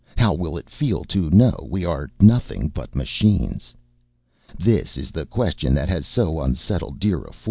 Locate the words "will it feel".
0.33-1.03